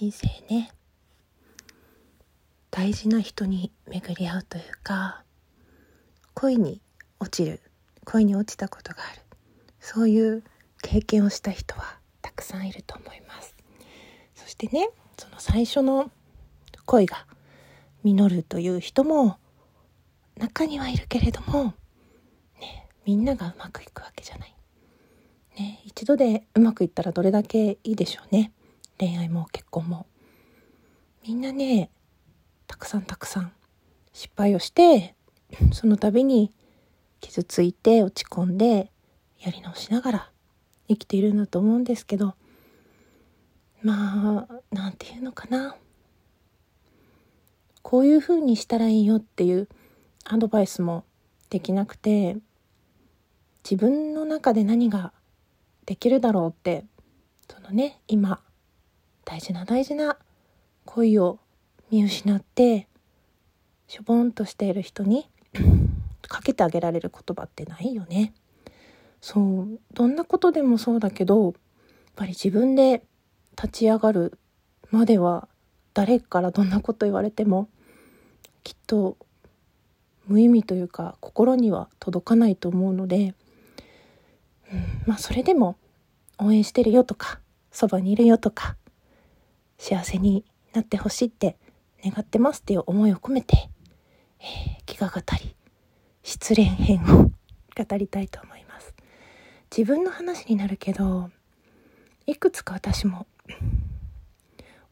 [0.00, 0.72] 人生ね
[2.70, 5.24] 大事な人に巡り合うというか
[6.32, 6.80] 恋に
[7.18, 7.60] 落ちる
[8.06, 9.20] 恋に落ちたことがある
[9.78, 10.42] そういう
[10.80, 13.54] 経験をした人はたくさんいると思います
[14.34, 16.10] そしてねその最初の
[16.86, 17.26] 恋が
[18.02, 19.36] 実るという人も
[20.38, 21.74] 中にはいるけれども、
[22.58, 24.56] ね、みんながうまくいくわけじゃない。
[25.58, 28.52] ね、一度でうまくいったらどれだけいいでしょうね。
[29.00, 30.06] 恋愛も結婚も。
[31.26, 31.90] みんなね、
[32.66, 33.52] たくさんたくさん
[34.12, 35.14] 失敗をして、
[35.72, 36.52] その度に
[37.20, 38.92] 傷ついて落ち込んで
[39.40, 40.30] やり直しながら
[40.86, 42.34] 生きているんだと思うんですけど、
[43.82, 45.76] まあ、なんていうのかな。
[47.80, 49.66] こういうふうにしたらいいよっていう
[50.24, 51.04] アドバイスも
[51.48, 52.36] できなくて
[53.64, 55.14] 自分の中で何が
[55.86, 56.84] できるだろうって
[57.50, 58.42] そのね今
[59.30, 60.16] 大事な大事な
[60.86, 61.38] 恋を
[61.88, 62.88] 見失って
[63.86, 65.28] しょぼんとしている人に
[66.26, 68.34] かけてあげられる言葉ってないよね。
[69.20, 71.52] そうどんなことでもそうだけどやっ
[72.16, 73.04] ぱり自分で
[73.56, 74.36] 立ち上がる
[74.90, 75.46] までは
[75.94, 77.68] 誰からどんなこと言われても
[78.64, 79.16] きっと
[80.26, 83.34] 無意味というか心には届かないと思うので、
[84.72, 85.76] うん、まあそれでも
[86.38, 87.38] 応援してるよとか
[87.70, 88.76] そばにいるよとか
[89.80, 91.56] 幸せになってほしいって
[92.04, 93.70] 願ってますっていう思いを込めて、
[94.38, 95.56] えー、気が語り
[96.22, 97.32] 失恋編を
[97.74, 98.94] 語りたいと思います。
[99.74, 101.30] 自分の話になるけど
[102.26, 103.26] いくつか私も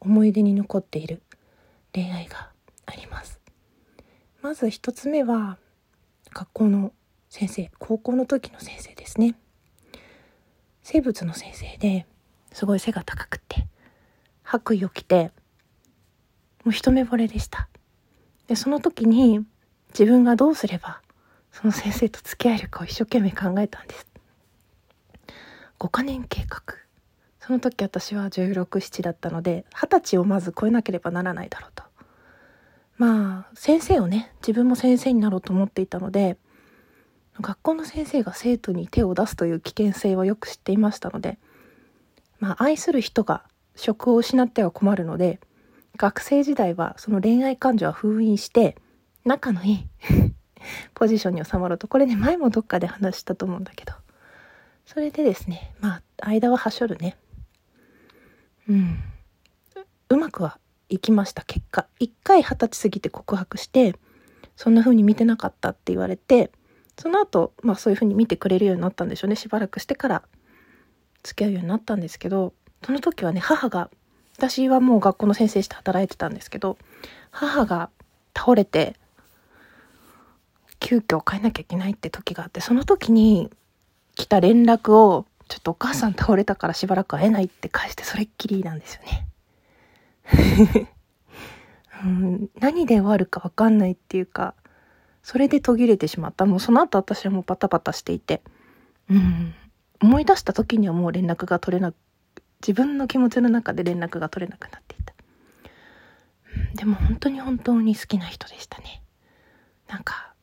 [0.00, 1.20] 思い出に残っている
[1.92, 2.48] 恋愛が
[2.86, 3.38] あります。
[4.40, 5.58] まず一つ目は
[6.32, 6.92] 学校の
[7.28, 9.34] 先生高校の時の先生ですね。
[10.82, 12.06] 生物の先生で
[12.52, 13.67] すごい背が高くて
[14.50, 15.30] 白衣を着て
[16.64, 17.68] もう一目惚れでした。
[18.46, 19.44] でその時に
[19.90, 21.02] 自分がどうすれば
[21.52, 24.06] その先生と付き合えるかを一生懸命考えたんです。
[25.78, 26.62] 5カ年計画。
[27.40, 31.84] その時私は1617だったので二十歳をまず超えなければならないだろうと。
[32.96, 36.38] まあ先生をね自分も先生になろうと思っていたので
[37.38, 41.38] 学校の先生が生徒に手を出すという危険性はよく知っていましたので
[42.40, 43.44] まあ愛する人が
[43.78, 45.40] 職を失っては困るので
[45.96, 48.76] 学生時代はその恋愛感情は封印して
[49.24, 49.86] 仲のいい
[50.94, 53.94] ポジションに収まるとこれね前もどっかで話したと思うんだけど
[54.84, 57.16] それでですねまあ間ははしょるね
[58.68, 58.98] うん。
[60.10, 60.58] うまくは
[60.88, 61.86] いきました、結果。
[61.98, 63.94] 一回二十歳過ぎて告白して、
[64.56, 66.50] そんな風に見てなかったって言われて、
[66.98, 69.36] その後、まあそういう風に見てくれるようになったんでしょうね。
[69.36, 70.22] しばらくしてから
[71.22, 72.52] 付き合うようになったんですけど、
[72.84, 73.90] その時はね、母が、
[74.36, 76.78] 私はもう学校の先生して働いてたんですけど、
[77.30, 77.90] 母が
[78.36, 78.96] 倒れて、
[80.80, 83.50] 急遽変えなきゃいけないって時があって、その時に
[84.14, 89.26] 来た連絡をちょっとお母さん倒れたからしばらく会えないって返してそれっきりなんですよね。
[92.04, 94.54] うん、何で終わるかわかんないっていうか、
[95.22, 96.46] それで途切れてしまった。
[96.46, 98.42] もうその後私はもうバタバタしていて、
[99.10, 99.54] うん、
[100.00, 101.96] 思い出した時にはもう連絡が取れなく、
[102.60, 105.14] 自分の気持ちの中で連絡が取れなくなっていた。
[106.74, 109.02] でも本当に本当に好きな人でしたね。
[109.88, 110.34] なんか、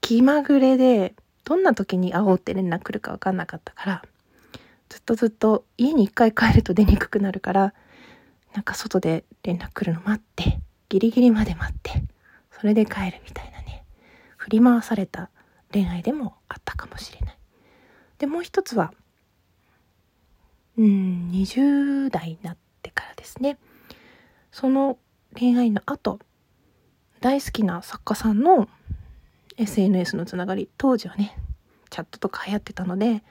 [0.00, 1.14] 気まぐれで、
[1.44, 4.02] どんな時に会おうって連絡来るか分かんなかったから、
[4.88, 7.74] ずっとずっと家に一回帰ると出にくくなるから、
[8.54, 12.02] なんか外で連絡来るの待って、ギリギリまで待って、
[12.50, 13.84] それで帰るみたいなね、
[14.36, 15.30] 振り回された
[15.72, 17.38] 恋愛でもあったかもしれない。
[18.18, 18.92] で、もう一つは、
[20.78, 23.58] うん、20代になってからですね。
[24.50, 24.98] その
[25.34, 26.18] 恋愛の後、
[27.20, 28.68] 大好きな作家さんの
[29.56, 31.36] SNS のつながり当時はね
[31.90, 33.22] チャットとか流行ってたので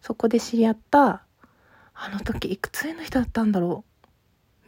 [0.00, 1.24] そこで知り合った
[1.94, 3.84] あの時いくつ上の人だったんだろ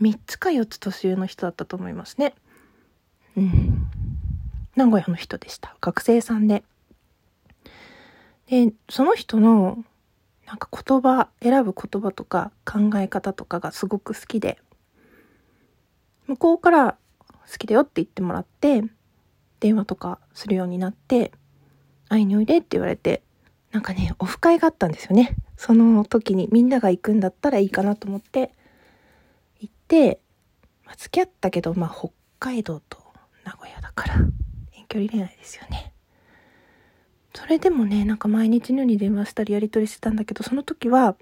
[0.00, 0.02] う。
[0.02, 2.34] 3つか4つ年上の人だったと思いますね。
[3.36, 3.86] うん。
[4.76, 5.74] 名古屋の人でした。
[5.80, 6.62] 学生さんで。
[8.48, 9.84] でその人の
[10.46, 14.58] なんか言葉選ぶ言葉とか考え方とかがすごく好きで
[16.26, 16.96] 向こうから
[17.50, 18.82] 好きだよって言ってもらって
[19.60, 21.32] 電話とかするようになって、
[22.08, 23.22] 会いにおいでって言われて、
[23.72, 25.36] なんかね、オフ会があったんですよね。
[25.56, 28.52] その時にみんなが行くんだったらいいかなと思って、
[29.60, 30.20] 行って、
[30.84, 32.98] まあ、付き合ったけど、まあ北海道と
[33.44, 34.14] 名古屋だから、
[34.72, 35.92] 遠距離恋愛ですよね。
[37.36, 41.16] それでもね、なんか毎日のように電話したりやり取りしてたんだけど、その時は、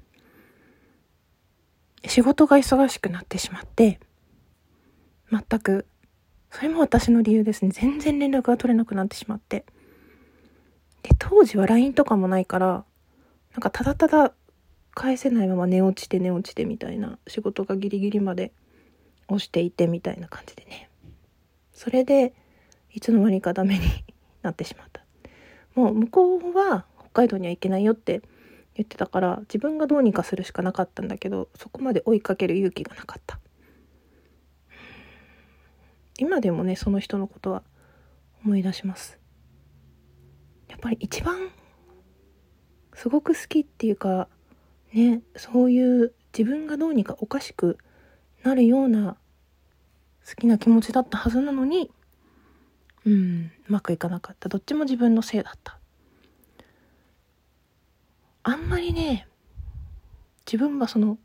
[2.06, 3.98] 仕事が忙しくなってしまって
[5.30, 5.86] 全く
[6.50, 7.70] それも私の理由ですね。
[7.72, 9.64] 全然連絡が取れなくなってしまって。
[11.02, 12.84] で当時は LINE とかもないから
[13.52, 14.32] なんかただただ
[14.94, 18.52] 返せないまま寝落ちて寝落ちてみたいな仕事がギリギリまで
[19.26, 20.88] 押していてみたいな感じでね。
[21.72, 22.32] それで
[22.92, 24.04] いつの間にかダメに
[24.42, 25.03] なってしまった。
[25.74, 28.22] もう向こうは北海道には行けないよって
[28.74, 33.38] 言ってたから自分がどうにかするしかなかったんだけどそこまで追いかける勇気がなかった。
[36.18, 37.62] 今でもねその人のことは
[38.44, 39.18] 思い出します。
[40.68, 41.50] やっぱり一番
[42.94, 44.28] すごく好きっていうか
[44.92, 47.78] ねそういう自分がどうにかおかしく
[48.42, 49.16] なるような
[50.26, 51.90] 好きな気持ちだったはずなのに
[53.06, 54.48] うんうまくいかなかった。
[54.48, 55.78] どっちも自分のせいだった。
[58.44, 59.26] あんまりね
[60.46, 61.18] 自分がその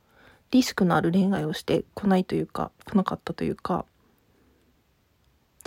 [0.52, 3.86] リスクのある恋愛をしてこないというか来なかったというか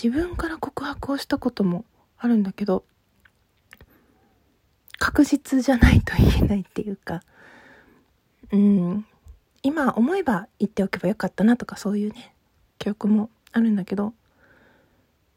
[0.03, 1.85] 自分から告白をしたことも
[2.19, 2.85] あるんだけど
[4.99, 7.23] 確実じゃないと言えないっていうか
[8.51, 9.07] うん
[9.63, 12.35] 今思えば言っておけばよかったなとかそういうね
[12.79, 14.15] 記憶もあるんだけど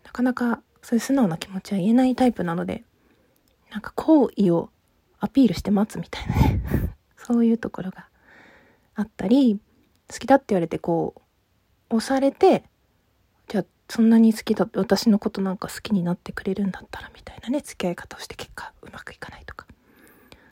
[0.06, 2.84] なかなかそういう素直な気持ちは言えないタイプなので
[3.72, 4.70] なんか好意を
[5.20, 6.62] アピールして待つみたいなね。
[7.18, 8.08] そういうところが
[8.94, 9.60] あったり
[10.10, 11.16] 好きだって言われてこ
[11.90, 12.64] う押されて
[13.48, 19.66] じゃあそんなに好きだ私のことなんか好きになってくれるんだったらみたいなね付き合い方をして結果うまくいかないとか。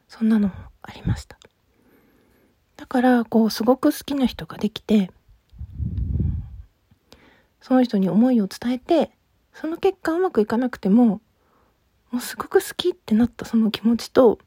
[0.07, 0.53] そんなのも
[0.83, 1.39] ありました。
[2.77, 5.09] だからこうすごく好きな人ができて
[7.61, 9.11] その人に思いを伝えて
[9.53, 11.21] その結果うまくいかなくても
[12.11, 14.39] もうすごく好きってなったその気持ちと、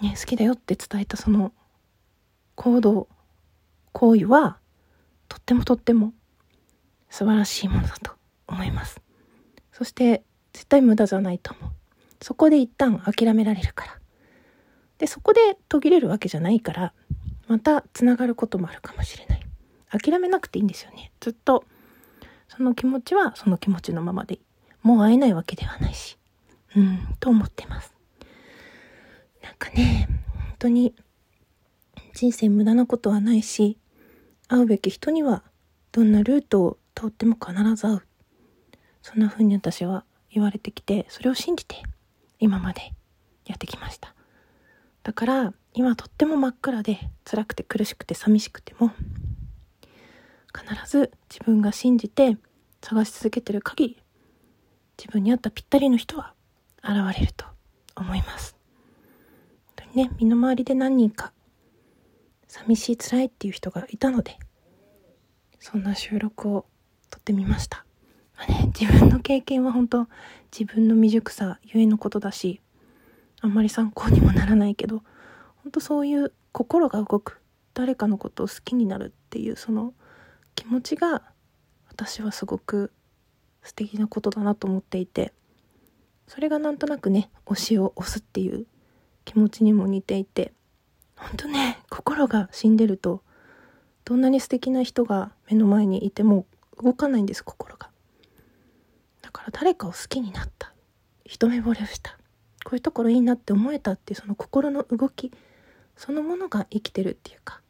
[0.00, 1.52] ね、好きだよって伝えたその
[2.54, 3.08] 行動
[3.92, 4.58] 行為は
[5.28, 6.12] とってもとっても
[7.10, 8.12] 素晴らしいものだと
[8.46, 9.00] 思います。
[9.72, 10.22] そして
[10.52, 11.70] 絶対無駄じゃないと思う。
[12.22, 13.98] そこで一旦諦められるから。
[14.98, 16.94] でそこで途切れるわけじゃないから
[17.48, 19.46] またつながることもあるかもしれない。
[19.90, 21.12] 諦めなくていいんですよね。
[21.20, 21.64] ずっと
[22.56, 24.38] その気持ちはその気持ちのままで
[24.82, 26.18] もう会えないわけではないし。
[26.76, 27.94] うんと思ってます。
[29.42, 30.94] なんかね本当に
[32.14, 33.78] 人生無駄なことはないし
[34.48, 35.42] 会うべき人には
[35.92, 38.02] どんなルートを通っても必ず会う。
[39.02, 41.76] そんな風に私は言われてきてそれを信じて
[42.38, 42.92] 今まで
[43.46, 44.14] やってきました。
[45.02, 48.90] だから今とっても真っ暗で辛くて苦しくて寂しくても
[50.56, 52.36] 必ず自分が信じて
[52.80, 54.02] 探し続けてる限り
[54.96, 56.34] 自分に合ったぴったりの人は
[56.82, 57.46] 現れると
[57.96, 58.56] 思います。
[59.76, 61.32] 本当にね身の回りで何人か
[62.54, 64.38] 寂しい辛いっていう人がいたので
[65.58, 66.66] そんな収録を
[67.10, 67.84] 撮ってみました、
[68.36, 70.06] まあね、自分の経験は本当
[70.56, 72.60] 自分の未熟さゆえのことだし
[73.40, 75.02] あんまり参考にもならないけど
[75.64, 77.40] 本当そういう心が動く
[77.72, 79.94] 誰かのことを好きになるっていうその
[80.54, 81.22] 気持ちが
[81.88, 82.92] 私はすごく
[83.62, 85.32] 素敵なことだなと思っていて
[86.26, 88.66] それがなんとなくね推しを押すっていう
[89.24, 90.52] 気持ちにも似ていて
[91.16, 93.22] ほんとね心が死んでると
[94.04, 96.46] どんなに素敵な人が目の前にいても
[96.82, 97.88] 動かないんです心が。
[99.22, 100.74] だから誰かを好きになった。
[101.24, 102.18] 一目惚れをした。
[102.64, 105.32] こういうところいいなって思えたっていうその心の動き
[105.96, 107.60] そのものが生きてるっていうか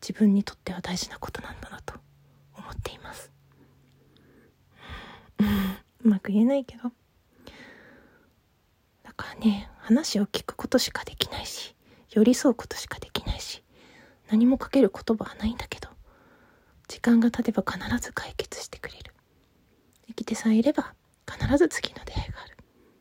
[0.00, 1.94] 自分にとっては大事なことなんだなと。
[2.66, 3.30] 思っています。
[6.04, 6.90] うまく言えないけど。
[9.04, 11.74] だからね話を聞くことしかできないし
[12.10, 13.62] 寄り添うことしかできないし
[14.28, 15.88] 何もかける言葉はないんだけど
[16.88, 19.12] 時間が経てば必ず解決してくれる。
[20.08, 20.94] 生きてさえいれば
[21.30, 22.56] 必ず次の出会いがある。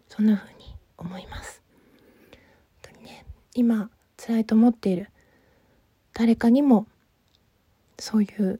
[0.10, 1.62] そんな風に思います。
[2.82, 5.10] 本当にね今辛いと思っている
[6.14, 6.88] 誰かにも
[8.00, 8.60] そういう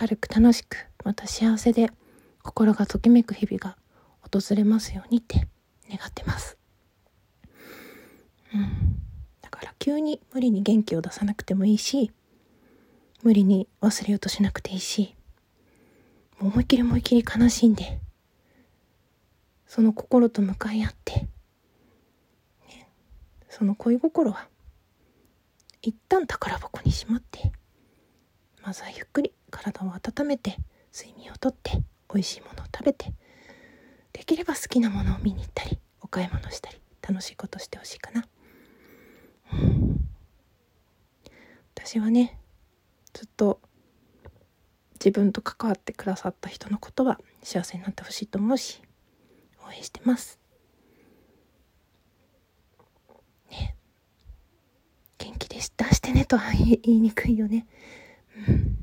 [0.00, 1.90] 明るく楽しくまた幸せで
[2.42, 3.76] 心がときめく日々が
[4.20, 5.48] 訪れますようにって
[5.90, 6.56] 願ってます。
[8.54, 8.98] うん。
[9.42, 12.12] だから急に無理に元気を出さなくてもいいし
[13.22, 15.14] 無理に忘れようとしなくていいし
[16.40, 17.98] 思いっきり思いっきり悲しんで
[19.66, 21.28] その心と向かい合って、
[22.68, 22.88] ね、
[23.48, 24.48] その恋心は
[25.82, 27.50] 一旦宝箱にしまって
[28.62, 30.56] まずはゆっくり体を温めて
[30.94, 31.72] 睡眠をとって
[32.12, 33.12] 美味しいものを食べて
[34.12, 38.26] できれば好きなものを見に行ったりお買い物したり楽しいことしてほしいかな、
[39.52, 40.08] うん、
[41.74, 42.38] 私はね
[43.12, 43.60] ずっと
[44.94, 48.82] 自分と関わってくださった人のことは幸せになってほしいと思うし
[49.66, 50.38] 応援してます。
[53.50, 53.76] ね。
[55.18, 55.60] 元気で出
[55.94, 57.66] してねとは言いにくいよね。
[58.48, 58.77] うん。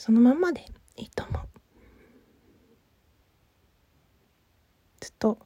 [0.00, 0.64] そのまんまで
[0.96, 1.42] いいと思う。
[4.98, 5.38] ずっと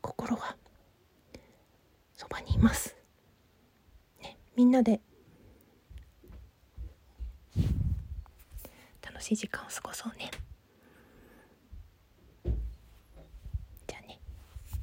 [0.00, 0.56] 心は
[2.16, 2.96] そばにいます。
[4.20, 5.00] ねみんなで
[9.00, 10.32] 楽しい時間を過ごそうね。